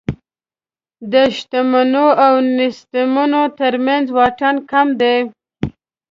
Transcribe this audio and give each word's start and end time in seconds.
د 1.11 1.13
شتمنو 1.37 2.07
او 2.25 2.33
نېستمنو 2.57 3.43
تر 3.59 3.73
منځ 3.87 4.05
واټن 4.17 4.55
کم 4.71 4.87
دی. 5.01 5.17